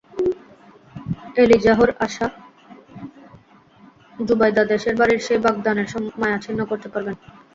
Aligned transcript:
এলিজাহর 1.37 1.89
আশা, 2.05 2.27
যুবায়দা 4.19 4.63
দেশের 4.65 4.95
বাড়ির 4.99 5.21
সেই 5.27 5.39
বাগদানের 5.45 5.87
মায়া 6.21 6.37
ছিন্ন 6.45 6.59
করতে 6.65 6.87
পারবেন। 6.93 7.15